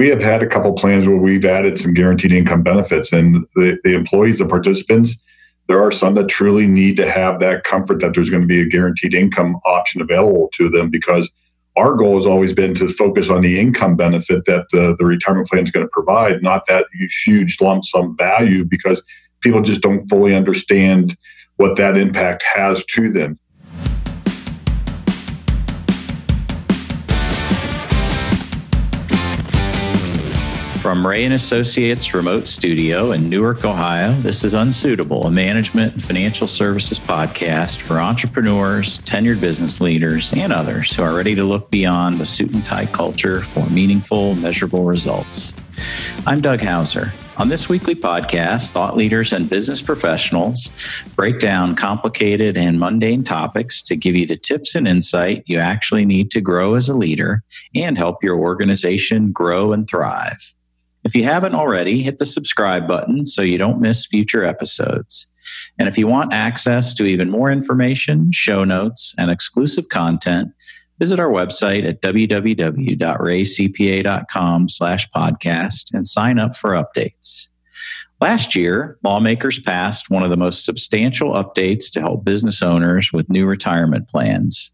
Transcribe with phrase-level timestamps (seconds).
[0.00, 3.78] we have had a couple plans where we've added some guaranteed income benefits, and the,
[3.84, 5.14] the employees, the participants,
[5.66, 8.62] there are some that truly need to have that comfort that there's going to be
[8.62, 11.28] a guaranteed income option available to them because
[11.76, 15.46] our goal has always been to focus on the income benefit that the, the retirement
[15.50, 16.86] plan is going to provide, not that
[17.26, 19.02] huge lump sum value, because
[19.42, 21.14] people just don't fully understand
[21.56, 23.38] what that impact has to them.
[30.80, 36.02] From Rea and Associates remote studio in Newark, Ohio, this is Unsuitable, a management and
[36.02, 41.70] financial services podcast for entrepreneurs, tenured business leaders, and others who are ready to look
[41.70, 45.52] beyond the suit and tie culture for meaningful, measurable results.
[46.26, 47.12] I'm Doug Hauser.
[47.36, 50.70] On this weekly podcast, thought leaders and business professionals
[51.14, 56.06] break down complicated and mundane topics to give you the tips and insight you actually
[56.06, 60.54] need to grow as a leader and help your organization grow and thrive.
[61.04, 65.26] If you haven't already, hit the subscribe button so you don't miss future episodes.
[65.78, 70.52] And if you want access to even more information, show notes, and exclusive content,
[70.98, 72.98] visit our website at www.reacpa.com
[74.68, 77.48] slash podcast and sign up for updates.
[78.20, 83.30] Last year, lawmakers passed one of the most substantial updates to help business owners with
[83.30, 84.70] new retirement plans.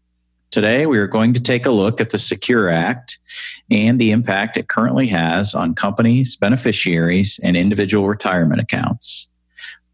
[0.51, 3.17] Today, we are going to take a look at the Secure Act
[3.69, 9.27] and the impact it currently has on companies, beneficiaries, and individual retirement accounts.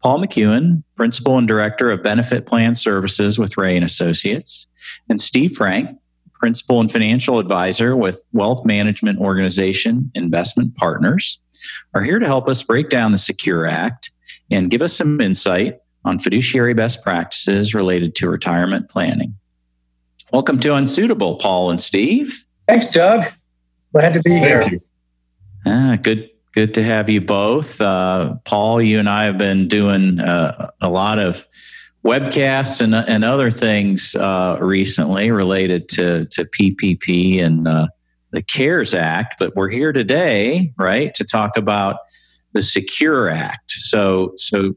[0.02, 4.66] Paul McEwan, Principal and Director of Benefit Plan Services with Rea and Associates,
[5.08, 5.98] and Steve Frank,
[6.34, 11.38] Principal and Financial Advisor with wealth management organization Investment Partners,
[11.94, 14.10] are here to help us break down the Secure Act
[14.50, 19.34] and give us some insight on fiduciary best practices related to retirement planning.
[20.32, 22.44] Welcome to Unsuitable, Paul and Steve.
[22.66, 23.24] Thanks, Doug.
[23.94, 24.62] Glad to be Thank here.
[24.64, 24.80] you.
[25.66, 27.80] Ah, good, good to have you both.
[27.80, 31.46] Uh, Paul, you and I have been doing uh, a lot of
[32.04, 37.86] webcasts and, and other things uh, recently related to to PPP and uh,
[38.32, 41.98] the CARES Act, but we're here today, right, to talk about
[42.52, 43.70] the Secure Act.
[43.70, 44.74] So, so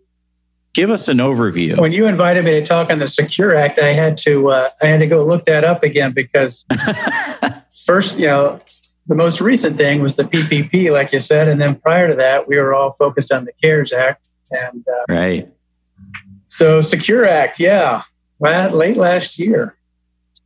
[0.75, 1.79] give us an overview.
[1.79, 4.85] When you invited me to talk on the Secure Act, I had to uh, I
[4.85, 6.67] had to go look that up again because
[7.85, 8.59] first, you know,
[9.07, 12.47] the most recent thing was the PPP, like you said, and then prior to that,
[12.47, 15.50] we were all focused on the CARES Act, and uh, right.
[16.47, 18.03] so Secure Act, yeah,
[18.40, 19.75] late last year.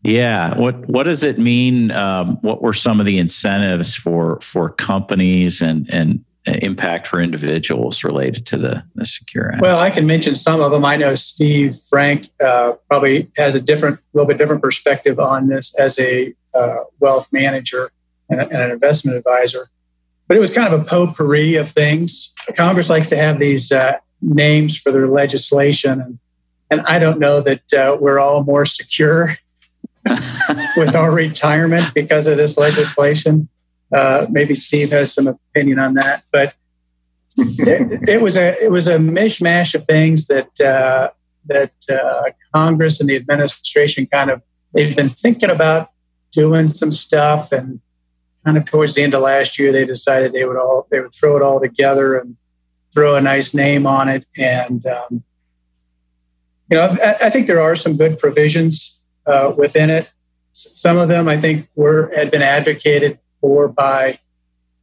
[0.04, 0.58] Yeah.
[0.58, 1.92] What What does it mean?
[1.92, 8.04] Um, what were some of the incentives for for companies and and impact for individuals
[8.04, 9.62] related to the, the Secure Act?
[9.62, 10.84] Well, I can mention some of them.
[10.84, 15.76] I know Steve Frank uh, probably has a different, little bit different perspective on this
[15.76, 17.92] as a uh, wealth manager
[18.32, 19.68] and, and, an investment advisor.
[20.28, 22.34] But it was kind of a potpourri of things.
[22.56, 26.20] Congress likes to have these uh, names for their legislation, and,
[26.70, 29.36] and I don't know that uh, we're all more secure
[30.78, 33.50] with our retirement because of this legislation.
[33.94, 36.54] Uh, maybe Steve has some opinion on that, but
[37.38, 41.10] it, it, was a it was a mishmash of things that uh,
[41.46, 44.42] that uh, Congress and the administration kind of
[44.74, 45.90] they've been thinking about
[46.32, 47.82] doing some stuff, and
[48.46, 51.14] kind of towards the end of last year they decided they would all they would
[51.14, 52.36] throw it all together and
[52.94, 55.24] throw a nice name on it, and um,
[56.70, 60.10] you know I, I, think there are some good provisions uh, within it.
[60.52, 64.20] Some of them I think were had been advocated for by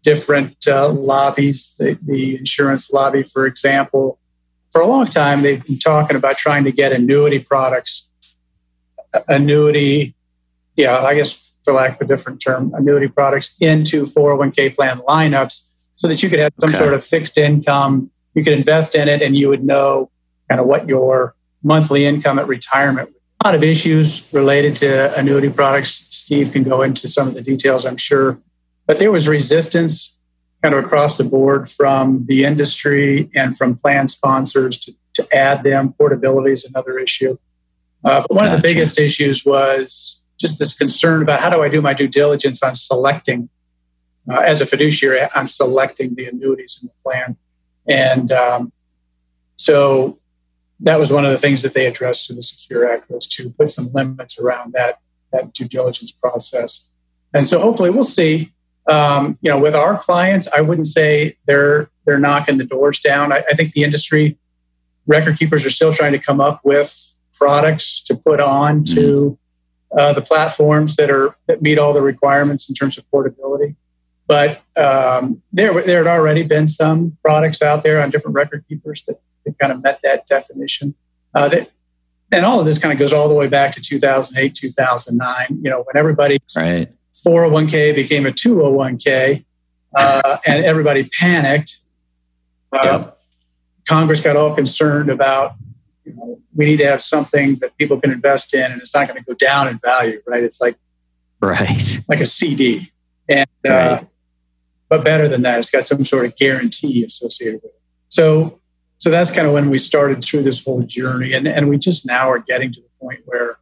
[0.02, 1.76] different uh, lobbies.
[1.78, 4.18] The, the, insurance lobby, for example,
[4.70, 8.10] for a long time, they've been talking about trying to get annuity products,
[9.28, 10.14] annuity,
[10.76, 15.74] yeah, I guess for lack of a different term, annuity products into 401k plan lineups
[15.94, 16.78] so that you could have some okay.
[16.78, 18.10] sort of fixed income.
[18.34, 20.10] You could invest in it and you would know
[20.48, 23.10] kind of what your monthly income at retirement
[23.40, 26.06] a lot of issues related to annuity products.
[26.10, 28.38] Steve can go into some of the details, I'm sure.
[28.86, 30.18] But there was resistance
[30.62, 35.62] kind of across the board from the industry and from plan sponsors to, to add
[35.62, 35.92] them.
[35.92, 37.38] Portability is another issue.
[38.04, 38.56] Uh, but one gotcha.
[38.56, 42.08] of the biggest issues was just this concern about how do I do my due
[42.08, 43.48] diligence on selecting,
[44.30, 47.36] uh, as a fiduciary, on selecting the annuities in the plan.
[47.86, 48.72] And um,
[49.56, 50.18] so
[50.80, 53.50] that was one of the things that they addressed to the Secure Act was to
[53.50, 55.00] put some limits around that,
[55.32, 56.88] that due diligence process.
[57.34, 58.52] And so hopefully we'll see
[58.88, 63.32] um, you know, with our clients, I wouldn't say they're they're knocking the doors down.
[63.32, 64.38] I, I, think the industry
[65.06, 68.94] record keepers are still trying to come up with products to put on mm-hmm.
[68.94, 69.38] to
[69.96, 73.74] uh, the platforms that are that meet all the requirements in terms of portability.
[74.26, 79.04] but um, there, there had already been some products out there on different record keepers
[79.06, 80.94] that, that kind of met that definition.
[81.34, 81.70] Uh, that,
[82.30, 85.46] and all of this kind of goes all the way back to 2008, 2009.
[85.62, 86.92] You know, when everybody right.
[87.26, 89.44] 401k became a 201k,
[89.96, 91.78] uh, and everybody panicked.
[92.72, 93.18] Uh, yep.
[93.88, 95.54] Congress got all concerned about
[96.08, 99.08] you know, we need to have something that people can invest in, and it's not
[99.08, 100.42] going to go down in value, right?
[100.42, 100.76] It's like
[101.40, 102.90] right, like a CD,
[103.28, 103.72] and uh, right.
[103.72, 104.04] uh,
[104.88, 107.80] but better than that, it's got some sort of guarantee associated with it.
[108.08, 108.58] So,
[108.96, 112.06] so that's kind of when we started through this whole journey, and and we just
[112.06, 113.58] now are getting to the point where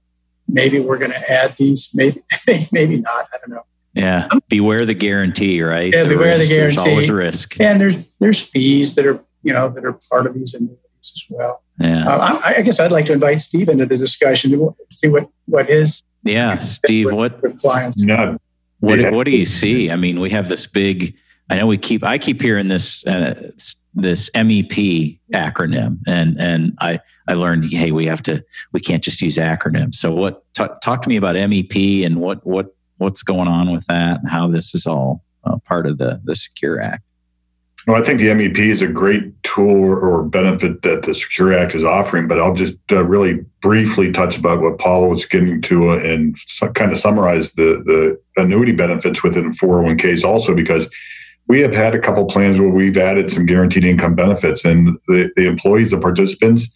[0.49, 2.23] maybe we're going to add these, maybe
[2.71, 3.29] maybe not.
[3.33, 3.65] I don't know.
[3.95, 5.93] Yeah, beware the guarantee, right?
[5.93, 6.77] Yeah, beware risk, the guarantee.
[6.77, 10.27] There's always a risk, and there's there's fees that are you know that are part
[10.27, 11.63] of these annuities as well.
[11.81, 15.09] Yeah, uh, I, I, guess I'd like to invite Steve into the discussion to see
[15.09, 18.03] what what his yeah, Steve, with, what with clients.
[18.03, 18.39] No,
[18.81, 19.11] what yeah.
[19.11, 19.91] what do you see?
[19.91, 21.17] I mean, we have this big.
[21.49, 22.03] I know we keep.
[22.03, 23.51] I keep hearing this uh,
[23.95, 29.23] this MEP acronym, and and I I learned hey we have to we can't just
[29.23, 29.95] use acronyms.
[29.97, 30.43] So what?
[30.55, 34.29] T- talk to me about MEP and what what what's going on with that and
[34.29, 37.03] how this is all uh, part of the the Secure Act.
[37.87, 41.75] Well, I think the MEP is a great tool or benefit that the Secure Act
[41.75, 45.91] is offering, but I'll just uh, really briefly touch about what Paul was getting to
[45.91, 46.37] uh, and
[46.75, 50.87] kind of summarize the, the annuity benefits within 401ks also, because
[51.49, 55.31] we have had a couple plans where we've added some guaranteed income benefits and the,
[55.37, 56.69] the employees, the participants,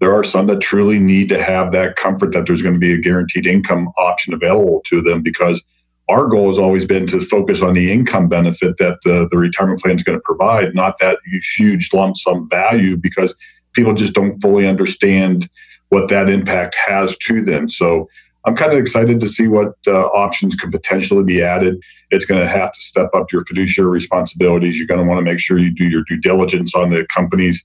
[0.00, 2.92] there are some that truly need to have that comfort that there's going to be
[2.92, 5.62] a guaranteed income option available to them because
[6.08, 9.80] our goal has always been to focus on the income benefit that the, the retirement
[9.82, 11.18] plan is going to provide, not that
[11.56, 13.34] huge lump sum value, because
[13.72, 15.48] people just don't fully understand
[15.88, 17.68] what that impact has to them.
[17.68, 18.08] So
[18.44, 21.76] I'm kind of excited to see what uh, options could potentially be added.
[22.10, 24.78] It's going to have to step up your fiduciary responsibilities.
[24.78, 27.62] You're going to want to make sure you do your due diligence on the companies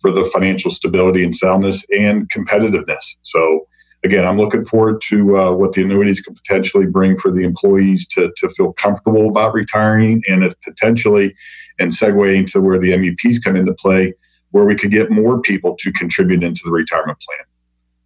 [0.00, 3.16] for the financial stability and soundness and competitiveness.
[3.22, 3.66] So,
[4.04, 8.06] again, I'm looking forward to uh, what the annuities could potentially bring for the employees
[8.08, 11.34] to, to feel comfortable about retiring and if potentially,
[11.78, 14.14] and segueing to where the MEPs come into play,
[14.50, 17.44] where we could get more people to contribute into the retirement plan.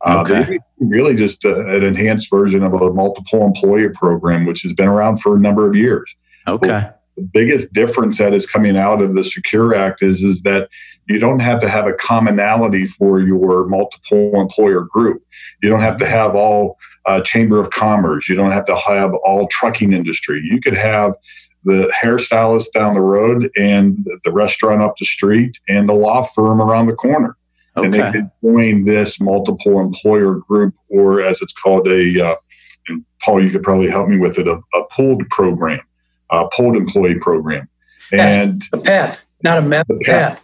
[0.05, 0.59] Uh, okay.
[0.81, 5.19] really just uh, an enhanced version of a multiple employer program, which has been around
[5.19, 6.11] for a number of years.
[6.49, 6.89] Okay.
[7.17, 10.69] the biggest difference that is coming out of the Secure Act is, is that
[11.13, 15.23] you don't have to have a commonality for your multiple employer group.
[15.63, 18.29] You don't have to have all uh, Chamber of Commerce.
[18.29, 20.41] You don't have to have all trucking industry.
[20.45, 21.15] You could have
[21.65, 26.61] the hairstylist down the road and the restaurant up the street and the law firm
[26.61, 27.37] around the corner.
[27.77, 27.87] Okay.
[27.87, 32.35] And they could join this multiple employer group, or as it's called, a, uh,
[32.89, 35.81] and Paul, you could probably help me with it, a, a pooled program,
[36.31, 37.69] a pooled employee program.
[38.13, 40.41] And a PEP, not a MEP, PEP.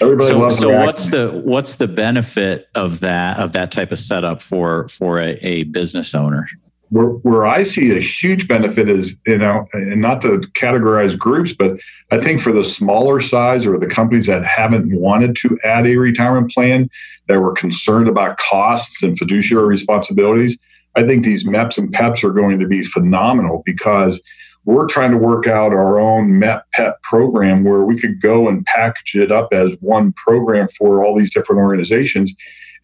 [0.00, 3.98] Everybody so, loves so what's the what's the benefit of that of that type of
[3.98, 6.46] setup for for a, a business owner?
[6.90, 11.52] where, where I see a huge benefit is, you know, and not to categorize groups,
[11.52, 11.78] but
[12.10, 15.96] I think for the smaller size or the companies that haven't wanted to add a
[15.96, 16.88] retirement plan,
[17.28, 20.56] that were concerned about costs and fiduciary responsibilities,
[20.94, 24.20] I think these MEPs and PEPs are going to be phenomenal because
[24.66, 28.64] we're trying to work out our own MEP PEP program where we could go and
[28.66, 32.34] package it up as one program for all these different organizations.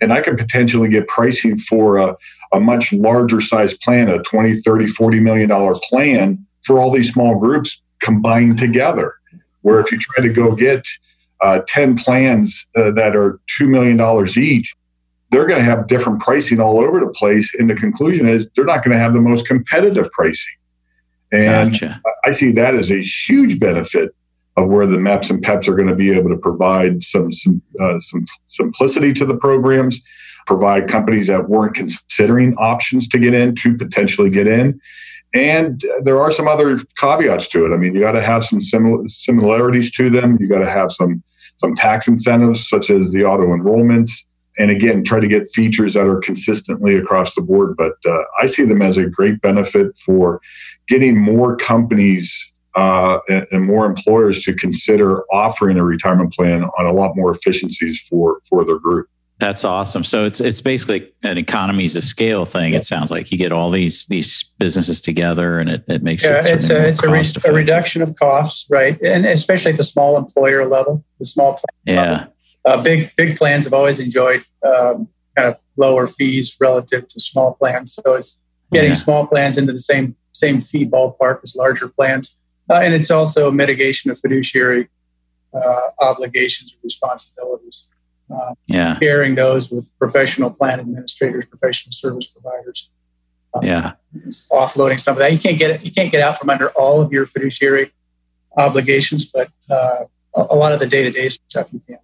[0.00, 2.16] And I could potentially get pricing for a
[2.52, 7.12] a much larger size plan, a 20, 30, 40 million dollar plan for all these
[7.12, 9.14] small groups combined together.
[9.62, 10.86] Where if you try to go get
[11.40, 13.98] uh, 10 plans uh, that are $2 million
[14.36, 14.74] each,
[15.30, 17.52] they're going to have different pricing all over the place.
[17.58, 20.54] And the conclusion is they're not going to have the most competitive pricing.
[21.32, 22.00] And gotcha.
[22.24, 24.14] I see that as a huge benefit
[24.56, 27.62] of where the MEPs and PEPs are going to be able to provide some some
[27.80, 29.98] uh, some simplicity to the programs,
[30.46, 34.78] provide companies that weren't considering options to get in to potentially get in.
[35.34, 37.72] And there are some other caveats to it.
[37.72, 40.36] I mean, you got to have some simil- similarities to them.
[40.38, 41.22] You got to have some
[41.56, 44.10] some tax incentives, such as the auto enrollment,
[44.58, 47.76] and again, try to get features that are consistently across the board.
[47.76, 50.40] But uh, I see them as a great benefit for
[50.88, 56.86] getting more companies uh, and, and, more employers to consider offering a retirement plan on
[56.86, 59.08] a lot more efficiencies for for their group.
[59.38, 60.04] That's awesome.
[60.04, 62.74] So it's it's basically an economies of scale thing.
[62.74, 66.38] It sounds like you get all these these businesses together, and it, it makes yeah,
[66.38, 69.00] it it's a it's a, re- a, reduction of costs, right?
[69.02, 72.10] And especially at the small employer level, the small plan yeah.
[72.12, 72.32] Level.
[72.64, 77.54] Uh, big big plans have always enjoyed um, kind of lower fees relative to small
[77.54, 77.94] plans.
[77.94, 78.38] So it's
[78.70, 78.96] getting yeah.
[78.96, 82.36] small plans into the same same fee ballpark as larger plans.
[82.70, 84.88] uh, and it's also a mitigation of fiduciary
[85.54, 87.88] uh, obligations or responsibilities.
[88.32, 92.90] Uh, yeah, sharing those with professional plan administrators, professional service providers.
[93.60, 93.92] yeah,
[94.50, 95.32] offloading some of that.
[95.32, 95.84] You can't get it.
[95.84, 97.92] You can't get out from under all of your fiduciary
[98.56, 101.98] obligations, but uh, a lot of the day to day stuff you can.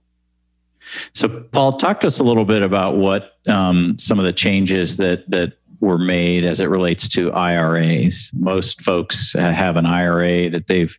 [1.14, 4.96] So, Paul, talk to us a little bit about what um, some of the changes
[4.98, 8.30] that that were made as it relates to IRAs.
[8.34, 10.98] Most folks have an IRA that they've,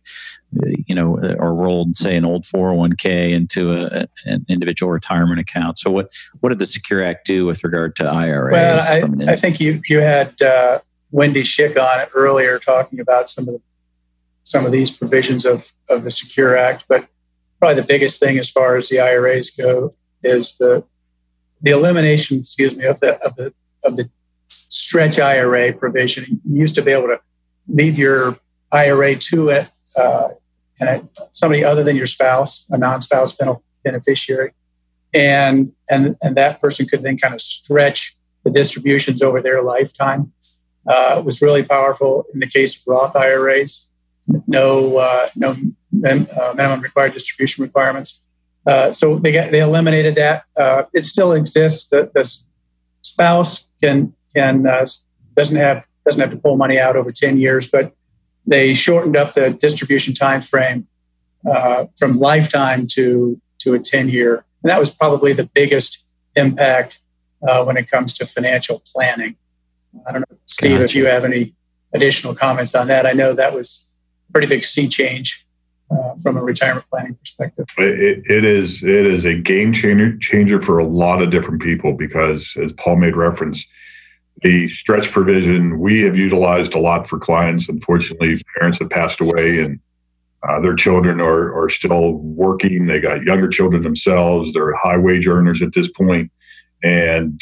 [0.86, 5.78] you know, or rolled, say, an old 401k into a, an individual retirement account.
[5.78, 8.52] So, what what did the Secure Act do with regard to IRAs?
[8.52, 13.28] Well, I, I think you you had uh, Wendy Schick on it earlier talking about
[13.28, 13.60] some of the
[14.44, 17.06] some of these provisions of of the Secure Act, but
[17.58, 20.84] probably the biggest thing as far as the IRAs go is the
[21.60, 23.52] the elimination, excuse me, of the of the
[23.84, 24.10] of the
[24.50, 26.40] stretch IRA provision.
[26.48, 27.20] You used to be able to
[27.68, 28.38] leave your
[28.72, 30.28] IRA to it uh,
[30.80, 33.36] and somebody other than your spouse, a non-spouse
[33.84, 34.52] beneficiary,
[35.12, 40.32] and and and that person could then kind of stretch the distributions over their lifetime.
[40.86, 43.88] Uh, it was really powerful in the case of Roth IRAs.
[44.46, 48.24] No, uh, no uh, minimum required distribution requirements.
[48.66, 50.44] Uh, so they got, they eliminated that.
[50.56, 51.88] Uh, it still exists.
[51.88, 52.30] The, the
[53.02, 54.86] spouse can can uh,
[55.36, 57.94] doesn't have doesn't have to pull money out over ten years, but
[58.46, 60.86] they shortened up the distribution time frame
[61.50, 66.06] uh, from lifetime to to a ten year, and that was probably the biggest
[66.36, 67.00] impact
[67.46, 69.36] uh, when it comes to financial planning.
[70.06, 70.84] I don't know, Steve, gotcha.
[70.84, 71.54] if you have any
[71.92, 73.06] additional comments on that.
[73.06, 73.88] I know that was
[74.28, 75.46] a pretty big sea change
[75.90, 77.66] uh, from a retirement planning perspective.
[77.78, 81.92] It, it is it is a game changer changer for a lot of different people
[81.92, 83.64] because, as Paul made reference,
[84.42, 87.68] the stretch provision we have utilized a lot for clients.
[87.68, 89.78] Unfortunately, parents have passed away and
[90.48, 92.86] uh, their children are, are still working.
[92.86, 94.52] They got younger children themselves.
[94.52, 96.32] They're high wage earners at this point.
[96.82, 97.38] And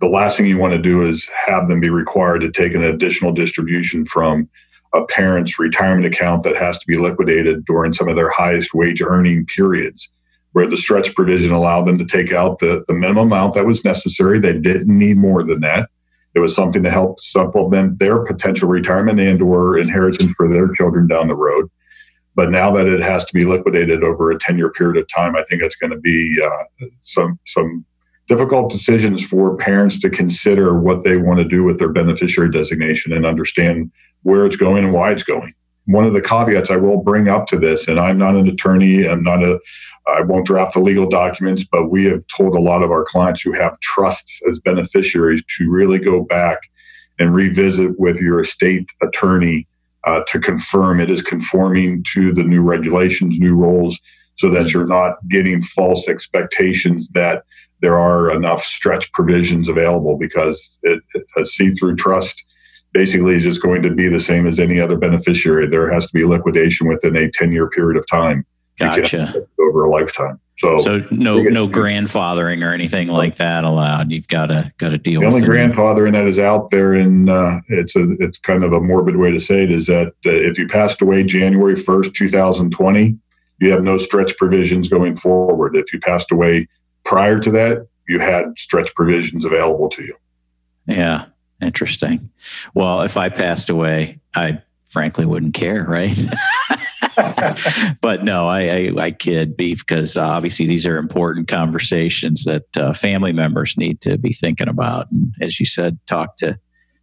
[0.00, 2.84] the last thing you want to do is have them be required to take an
[2.84, 4.48] additional distribution from
[4.92, 9.02] a parent's retirement account that has to be liquidated during some of their highest wage
[9.02, 10.08] earning periods,
[10.52, 13.84] where the stretch provision allowed them to take out the, the minimum amount that was
[13.84, 14.40] necessary.
[14.40, 15.90] They didn't need more than that.
[16.34, 21.06] It was something to help supplement their potential retirement and or inheritance for their children
[21.06, 21.70] down the road.
[22.36, 25.36] But now that it has to be liquidated over a 10 year period of time,
[25.36, 27.84] I think it's going to be uh, some, some
[28.28, 33.12] difficult decisions for parents to consider what they want to do with their beneficiary designation
[33.12, 33.90] and understand
[34.22, 35.52] where it's going and why it's going.
[35.86, 39.08] One of the caveats I will bring up to this, and I'm not an attorney,
[39.08, 39.58] I'm not a
[40.06, 43.42] I won't draft the legal documents, but we have told a lot of our clients
[43.42, 46.58] who have trusts as beneficiaries to really go back
[47.18, 49.66] and revisit with your estate attorney
[50.04, 53.98] uh, to confirm it is conforming to the new regulations, new rules,
[54.38, 57.44] so that you're not getting false expectations that
[57.80, 61.02] there are enough stretch provisions available because it,
[61.36, 62.42] a see through trust
[62.92, 65.66] basically is just going to be the same as any other beneficiary.
[65.66, 68.44] There has to be liquidation within a 10 year period of time.
[68.80, 69.46] Gotcha.
[69.58, 70.40] Over a lifetime.
[70.58, 74.12] So, so no no grandfathering or anything like that allowed.
[74.12, 75.20] You've got to got to deal.
[75.20, 78.80] The only grandfathering that is out there, and uh, it's a it's kind of a
[78.80, 82.28] morbid way to say it, is that uh, if you passed away January first, two
[82.28, 83.16] thousand twenty,
[83.58, 85.76] you have no stretch provisions going forward.
[85.76, 86.68] If you passed away
[87.04, 90.14] prior to that, you had stretch provisions available to you.
[90.84, 91.24] Yeah,
[91.62, 92.28] interesting.
[92.74, 94.60] Well, if I passed away, I
[94.90, 96.18] frankly wouldn't care, right?
[98.00, 102.76] but no, I, I, I kid beef because uh, obviously these are important conversations that
[102.76, 105.10] uh, family members need to be thinking about.
[105.10, 106.58] And as you said, talk to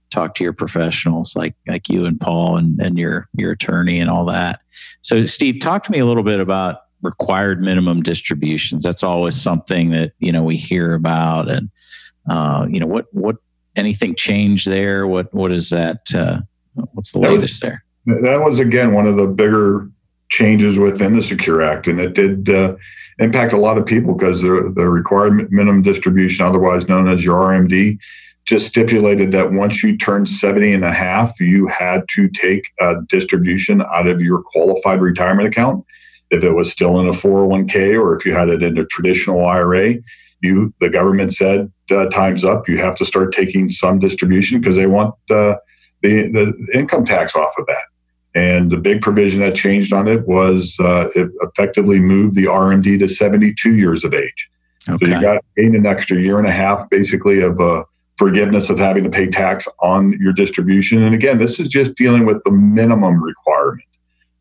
[0.09, 4.09] talk to your professionals like like you and Paul and, and your your attorney and
[4.09, 4.61] all that.
[5.01, 8.83] So Steve, talk to me a little bit about required minimum distributions.
[8.83, 11.69] That's always something that you know we hear about, and
[12.29, 13.37] uh, you know what what
[13.75, 15.07] anything change there?
[15.07, 16.13] What what is that?
[16.93, 17.83] What's the latest there?
[18.05, 19.89] That was again one of the bigger
[20.29, 22.75] changes within the Secure Act, and it did uh,
[23.19, 27.37] impact a lot of people because the, the required minimum distribution, otherwise known as your
[27.37, 27.97] RMD,
[28.45, 32.95] just stipulated that once you turned 70 and a half, you had to take a
[33.07, 35.85] distribution out of your qualified retirement account.
[36.29, 39.45] If it was still in a 401k or if you had it in a traditional
[39.45, 39.95] IRA,
[40.41, 42.69] you the government said uh, time's up.
[42.69, 45.55] You have to start taking some distribution because they want uh,
[46.01, 47.83] the the income tax off of that.
[48.35, 52.99] And the big provision that changed on it was uh, it effectively moved the RMD
[52.99, 54.49] to 72 years of age.
[54.87, 55.05] Okay.
[55.05, 57.83] So you got gained an extra year and a half basically of uh,
[58.17, 61.03] forgiveness of having to pay tax on your distribution.
[61.03, 63.87] And again, this is just dealing with the minimum requirement.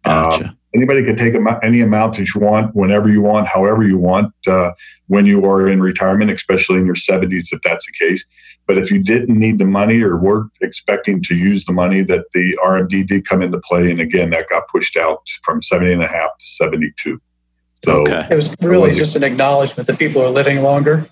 [0.04, 0.44] Gotcha.
[0.44, 4.32] Uh, anybody can take any amount that you want, whenever you want, however you want,
[4.46, 4.72] uh,
[5.06, 8.24] when you are in retirement, especially in your 70s, if that's the case.
[8.66, 12.26] But if you didn't need the money or were expecting to use the money, that
[12.34, 16.02] the RMD did come into play, and again, that got pushed out from 70 and
[16.02, 17.20] a half to 72.
[17.84, 18.26] So okay.
[18.30, 21.08] it was really just an acknowledgement that people are living longer,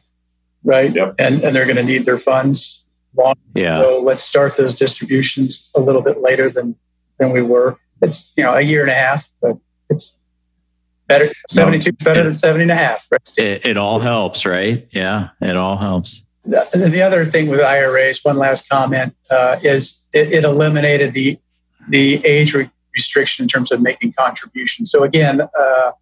[0.65, 0.93] right?
[0.93, 1.15] Yep.
[1.19, 2.85] And and they're going to need their funds
[3.17, 3.41] longer.
[3.55, 3.81] Yeah.
[3.81, 6.75] So let's start those distributions a little bit later than
[7.19, 7.79] than we were.
[8.03, 9.59] It's you know a year and a half, but
[9.89, 10.17] it's
[11.07, 11.33] better.
[11.49, 13.07] Seventy two is better it, than 70 and a half.
[13.11, 13.33] Right?
[13.37, 14.87] It, it all helps, right?
[14.91, 16.25] Yeah, it all helps.
[16.45, 21.39] The, the other thing with IRAs, one last comment, uh, is it, it, eliminated the
[21.89, 24.91] the age re- restriction in terms of making contributions.
[24.91, 25.93] So again, uh,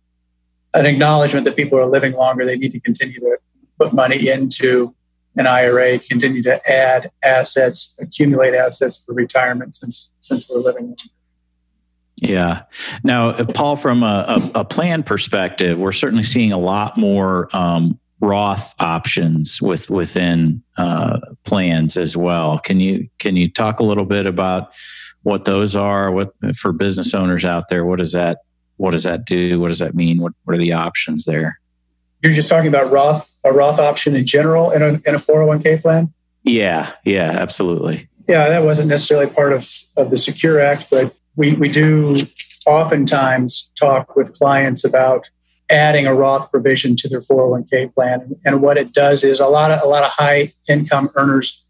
[0.75, 3.39] an acknowledgement that people are living longer, they need to continue to
[3.79, 4.95] put money into
[5.37, 11.05] an IRA, continue to add assets, accumulate assets for retirement since since we're living longer.
[12.23, 12.63] Yeah.
[13.03, 14.25] Now, Paul, from a,
[14.55, 20.63] a, a, plan perspective, we're certainly seeing a lot more um, Roth options with within
[20.77, 22.61] uh, plans as well.
[22.61, 24.73] Can you can you talk a little bit about
[25.25, 26.13] what those are?
[26.13, 27.85] What for business owners out there?
[27.85, 28.39] What does that
[28.77, 29.59] what does that do?
[29.59, 30.23] What does that mean?
[30.23, 31.59] What what are the options there?
[32.23, 35.83] You're just talking about Roth a Roth option in general in a in a 401k
[35.83, 36.13] plan.
[36.45, 36.93] Yeah.
[37.05, 37.33] Yeah.
[37.33, 38.09] Absolutely.
[38.29, 42.27] Yeah, that wasn't necessarily part of of the Secure Act, but we, we do
[42.67, 45.25] oftentimes talk with clients about
[45.71, 48.37] adding a Roth provision to their 401k plan.
[48.45, 51.67] And what it does is a lot of a lot of high income earners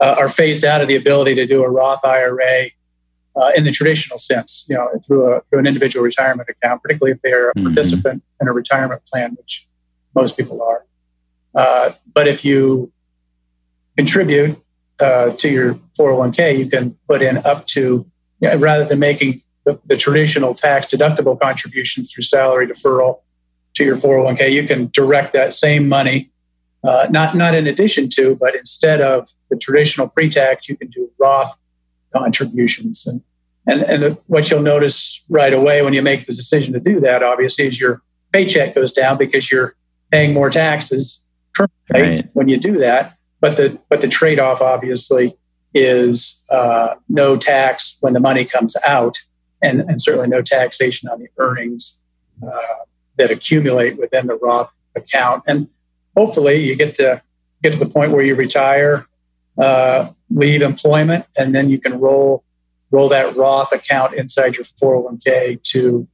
[0.00, 2.66] uh, are phased out of the ability to do a Roth IRA
[3.36, 7.12] uh, in the traditional sense, you know, through, a, through an individual retirement account, particularly
[7.12, 7.66] if they are a mm-hmm.
[7.66, 9.66] participant in a retirement plan, which
[10.14, 10.84] most people are.
[11.54, 12.92] Uh, but if you
[13.96, 14.60] contribute
[15.00, 18.06] uh, to your 401k, you can put in up to
[18.42, 23.20] rather than making the, the, traditional tax deductible contributions through salary deferral
[23.74, 26.30] to your 401k, you can direct that same money,
[26.84, 31.10] uh, not not in addition to, but instead of the traditional pre-tax, you can do
[31.18, 31.58] Roth
[32.14, 33.06] contributions.
[33.06, 33.22] And
[33.66, 37.22] and and what you'll notice right away when you make the decision to do that,
[37.22, 39.74] obviously, is your paycheck goes down because you're
[40.10, 41.22] paying more taxes
[41.92, 42.28] right.
[42.32, 43.16] when you do that.
[43.40, 45.36] But the but the trade-off, obviously,
[45.74, 49.18] is uh, no tax when the money comes out,
[49.62, 52.00] and, and certainly no taxation on the earnings
[52.42, 52.84] uh,
[53.16, 55.42] that accumulate within the Roth account.
[55.46, 55.68] And
[56.16, 57.22] hopefully, you get to
[57.62, 59.06] get to the point where you retire,
[59.58, 62.44] uh, leave employment, and then you can roll
[62.90, 66.08] roll that Roth account inside your 401k to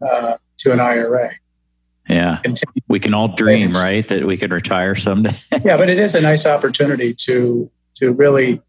[0.00, 1.34] uh, to an IRA.
[2.08, 2.38] Yeah.
[2.42, 2.82] Continue.
[2.88, 5.36] We can all dream, right, that we could retire someday.
[5.64, 8.60] yeah, but it is a nice opportunity to to really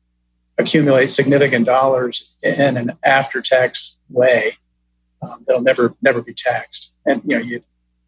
[0.58, 4.58] accumulate significant dollars in an after-tax way
[5.22, 6.94] um, that'll never never be taxed.
[7.06, 7.62] And you know, you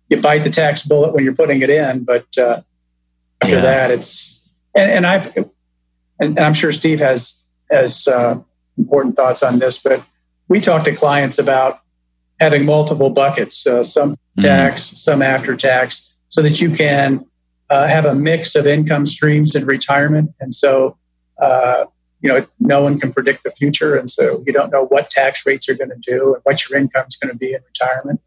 [0.10, 2.62] you bite the tax bullet when you're putting it in, but uh,
[3.42, 3.62] after yeah.
[3.62, 5.50] that, it's and, and I've and,
[6.20, 8.40] and, I'm sure Steve has has uh,
[8.78, 10.04] important thoughts on this, but
[10.48, 11.82] we talk to clients about
[12.40, 14.42] having multiple buckets, uh, some mm-hmm.
[14.42, 17.26] tax, some after tax, so that you can
[17.70, 20.34] uh, have a mix of income streams in retirement.
[20.40, 20.98] And so,
[21.42, 21.86] uh,
[22.28, 23.96] you know, no one can predict the future.
[23.96, 26.78] And so you don't know what tax rates are going to do and what your
[26.78, 28.20] income is going to be in retirement.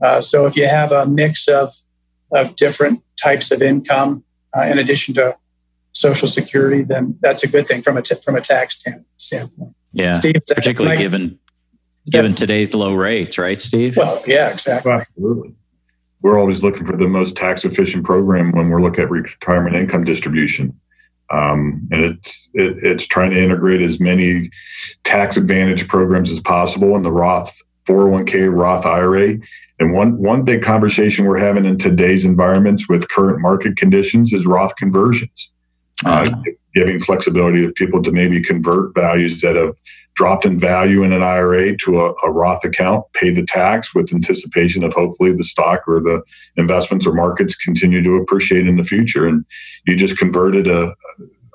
[0.00, 1.70] Uh, so if you have a mix of,
[2.32, 4.24] of different types of income,
[4.56, 5.36] uh, in addition to
[5.92, 9.74] Social Security, then that's a good thing from a t- from a tax t- standpoint.
[9.92, 11.38] Yeah, Steve, particularly given
[12.10, 13.98] given today's low rates, right, Steve?
[13.98, 14.92] Well, yeah, exactly.
[14.92, 15.54] Absolutely.
[16.22, 20.04] We're always looking for the most tax efficient program when we're looking at retirement income
[20.04, 20.78] distribution.
[21.32, 24.50] Um, and it's it, it's trying to integrate as many
[25.04, 29.38] tax advantage programs as possible in the Roth 401k, Roth IRA.
[29.80, 34.46] And one one big conversation we're having in today's environments with current market conditions is
[34.46, 35.48] Roth conversions,
[36.04, 36.30] uh,
[36.74, 39.74] giving flexibility to people to maybe convert values that have
[40.14, 44.12] dropped in value in an IRA to a, a, Roth account, pay the tax with
[44.12, 46.22] anticipation of hopefully the stock or the
[46.56, 49.26] investments or markets continue to appreciate in the future.
[49.26, 49.44] And
[49.86, 50.94] you just converted a,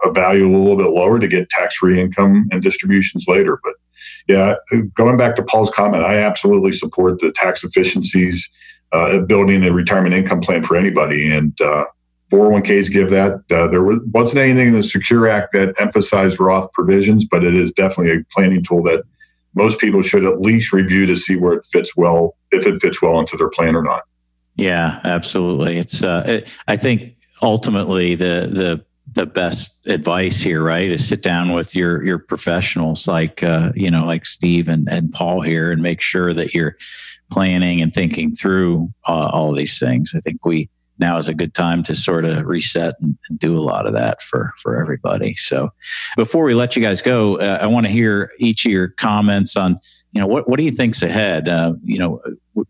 [0.03, 3.59] a value a little bit lower to get tax free income and distributions later.
[3.63, 3.73] But
[4.27, 4.55] yeah,
[4.95, 8.49] going back to Paul's comment, I absolutely support the tax efficiencies
[8.91, 11.31] uh, building a retirement income plan for anybody.
[11.31, 11.85] And uh,
[12.31, 13.41] 401ks give that.
[13.49, 17.55] Uh, there was, wasn't anything in the Secure Act that emphasized Roth provisions, but it
[17.55, 19.03] is definitely a planning tool that
[19.55, 23.01] most people should at least review to see where it fits well, if it fits
[23.01, 24.03] well into their plan or not.
[24.55, 25.77] Yeah, absolutely.
[25.77, 30.91] It's uh, it, I think ultimately the the the best advice here, right?
[30.91, 35.11] Is sit down with your your professionals like uh, you know, like Steve and, and
[35.11, 36.75] Paul here, and make sure that you're
[37.31, 40.13] planning and thinking through uh, all these things.
[40.15, 43.57] I think we now is a good time to sort of reset and, and, do
[43.57, 45.35] a lot of that for for everybody.
[45.35, 45.69] So,
[46.15, 49.55] before we let you guys go, uh, I want to hear each of your comments
[49.55, 49.79] on
[50.11, 51.49] you know what what do you think's ahead?
[51.49, 52.21] Uh, you know,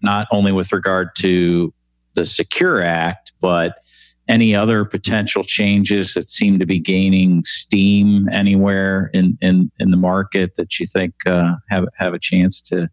[0.02, 1.74] not only with regard to
[2.16, 3.78] the Secure Act, but
[4.28, 9.98] any other potential changes that seem to be gaining steam anywhere in in, in the
[9.98, 12.90] market that you think uh, have have a chance to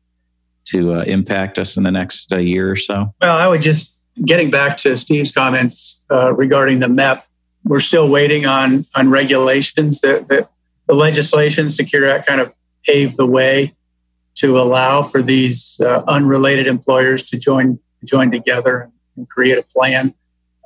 [0.67, 3.15] to uh, impact us in the next uh, year or so?
[3.21, 3.94] Well, I would just
[4.25, 7.23] getting back to Steve's comments uh, regarding the MEP,
[7.65, 10.51] we're still waiting on on regulations that, that
[10.87, 12.53] the legislation Secure Act kind of
[12.85, 13.75] paved the way
[14.35, 20.15] to allow for these uh, unrelated employers to join join together and create a plan.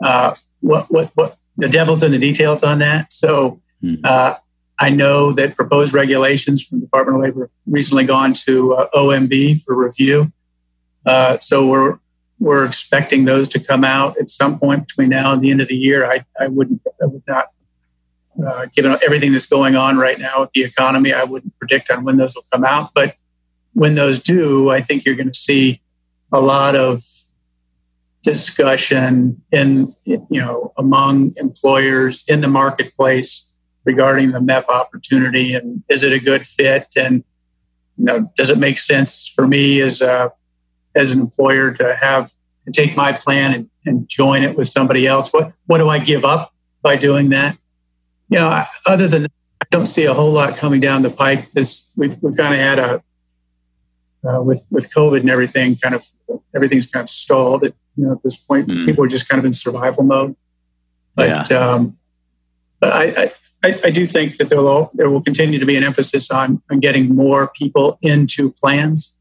[0.03, 3.13] Uh, what what what the devil's in the details on that.
[3.13, 3.97] So hmm.
[4.05, 4.35] uh,
[4.79, 9.65] I know that proposed regulations from the Department of Labor recently gone to uh, OMB
[9.65, 10.33] for review.
[11.05, 11.99] Uh, so we're
[12.39, 15.69] we're expecting those to come out at some point between now and the end of
[15.69, 16.11] the year.
[16.11, 17.49] I, I wouldn't, I would not,
[18.47, 22.05] uh, given everything that's going on right now with the economy, I wouldn't predict on
[22.05, 22.91] when those will come out.
[22.95, 23.17] But
[23.73, 25.83] when those do, I think you're going to see
[26.31, 27.03] a lot of
[28.23, 33.49] discussion in, you know, among employers in the marketplace
[33.85, 37.25] regarding the MEP opportunity and is it a good fit and
[37.97, 40.31] you know does it make sense for me as a
[40.99, 42.31] as an employer to have
[42.73, 45.33] take my plan and, and join it with somebody else?
[45.33, 47.57] What what do I give up by doing that?
[48.29, 49.27] You know, other than
[49.61, 51.51] I don't see a whole lot coming down the pike.
[51.53, 53.03] This we've we've kind of had a
[54.29, 56.05] uh, with with COVID and everything, kind of
[56.55, 57.65] everything's kind of stalled.
[57.65, 58.87] At, you know, at this point, mm.
[58.87, 60.37] people are just kind of in survival mode.
[61.15, 61.59] But yeah.
[61.59, 61.99] um,
[62.81, 63.33] but I,
[63.65, 66.63] I, I do think that there will there will continue to be an emphasis on
[66.71, 69.17] on getting more people into plans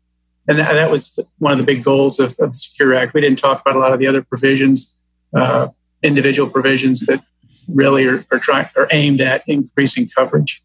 [0.48, 3.14] and that, that, was one of the big goals of, of, the Secure Act.
[3.14, 4.96] We didn't talk about a lot of the other provisions,
[5.34, 5.68] uh,
[6.04, 7.24] individual provisions that
[7.68, 10.64] really are, are, trying are aimed at increasing coverage.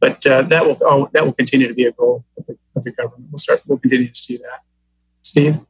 [0.00, 2.82] But uh, that will oh, that will continue to be a goal of the, of
[2.82, 3.30] the, government.
[3.30, 3.62] We'll start.
[3.68, 4.62] We'll continue to see that.
[5.22, 5.60] Steve.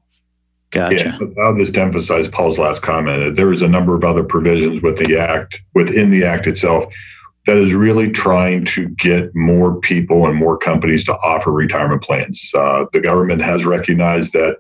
[0.71, 1.19] Gotcha.
[1.21, 3.37] Yeah, I'll just emphasize Paul's last comment.
[3.37, 6.87] There is a number of other provisions with the act within the act itself
[7.46, 12.50] that is really trying to get more people and more companies to offer retirement plans.
[12.55, 14.59] Uh, the government has recognized that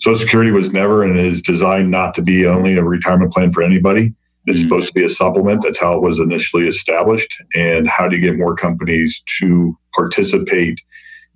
[0.00, 3.62] Social Security was never and is designed not to be only a retirement plan for
[3.62, 4.12] anybody.
[4.46, 4.68] It's mm-hmm.
[4.68, 5.62] supposed to be a supplement.
[5.62, 7.34] That's how it was initially established.
[7.54, 10.80] And how do you get more companies to participate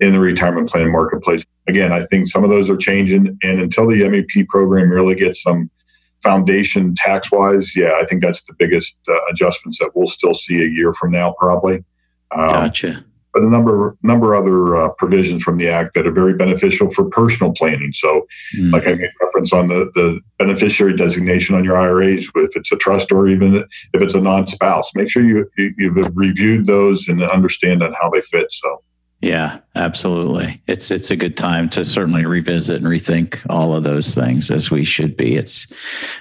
[0.00, 1.44] in the retirement plan marketplace?
[1.68, 3.38] Again, I think some of those are changing.
[3.42, 5.70] And until the MEP program really gets some
[6.22, 10.62] foundation tax wise, yeah, I think that's the biggest uh, adjustments that we'll still see
[10.62, 11.84] a year from now, probably.
[12.36, 13.04] Um, gotcha.
[13.32, 17.04] But a number number other uh, provisions from the act that are very beneficial for
[17.04, 17.92] personal planning.
[17.92, 18.26] So,
[18.58, 18.72] mm.
[18.72, 22.76] like I made reference on the the beneficiary designation on your IRAs, if it's a
[22.76, 27.22] trust or even if it's a non-spouse, make sure you, you you've reviewed those and
[27.22, 28.46] understand on how they fit.
[28.50, 28.82] So.
[29.22, 30.62] Yeah, absolutely.
[30.66, 34.70] It's it's a good time to certainly revisit and rethink all of those things as
[34.70, 35.36] we should be.
[35.36, 35.70] It's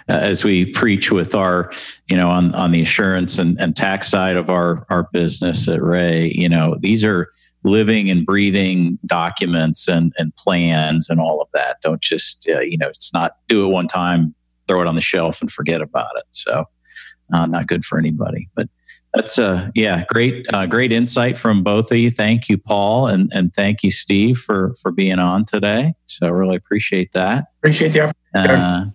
[0.10, 1.72] uh, as we preach with our,
[2.10, 5.82] you know, on on the assurance and, and tax side of our our business at
[5.82, 6.30] Rea.
[6.36, 7.32] You know, these are
[7.64, 11.78] living and breathing documents and and plans and all of that.
[11.82, 14.36] Don't just uh, you know, it's not do it one time,
[14.68, 16.26] throw it on the shelf and forget about it.
[16.32, 16.66] So,
[17.32, 18.50] uh, not good for anybody.
[18.56, 18.68] But
[19.14, 22.12] that's a yeah, great uh, great insight from both of you.
[22.12, 25.94] Thank you, Paul, and and thank you, Steve, for for being on today.
[26.06, 27.46] So really appreciate that.
[27.60, 28.54] Appreciate the opportunity.
[28.54, 28.86] Uh,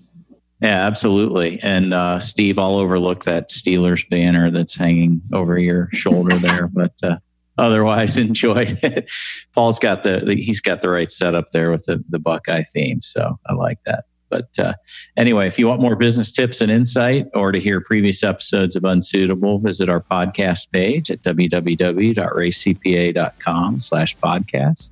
[0.61, 1.61] yeah, absolutely.
[1.63, 6.95] And uh, Steve, I'll overlook that Steelers banner that's hanging over your shoulder there, but
[7.03, 7.19] uh,
[7.59, 9.11] otherwise, enjoy it.
[9.53, 13.03] Paul's got the, the he's got the right setup there with the the Buckeye theme,
[13.03, 14.05] so I like that.
[14.35, 14.75] But uh,
[15.17, 18.85] anyway, if you want more business tips and insight or to hear previous episodes of
[18.85, 24.91] Unsuitable, visit our podcast page at www.reacpa.com slash podcast.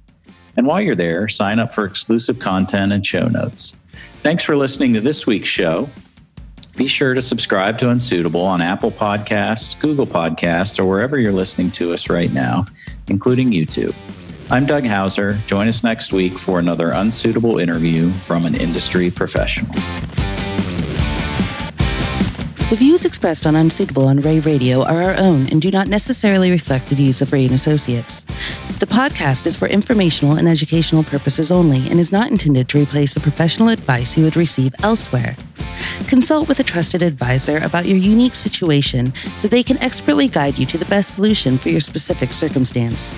[0.56, 3.74] And while you're there, sign up for exclusive content and show notes.
[4.22, 5.90] Thanks for listening to this week's show.
[6.76, 11.72] Be sure to subscribe to Unsuitable on Apple Podcasts, Google Podcasts, or wherever you're listening
[11.72, 12.64] to us right now,
[13.08, 13.96] including YouTube.
[14.50, 15.40] I'm Doug Hauser.
[15.46, 19.72] Join us next week for another unsuitable interview from an industry professional.
[22.72, 26.50] The views expressed on Unsuitable on Rea Radio are our own and do not necessarily
[26.50, 28.24] reflect the views of Rea and Associates.
[28.78, 33.12] The podcast is for informational and educational purposes only and is not intended to replace
[33.12, 35.36] the professional advice you would receive elsewhere.
[36.08, 40.64] Consult with a trusted advisor about your unique situation so they can expertly guide you
[40.64, 43.14] to the best solution for your specific circumstance.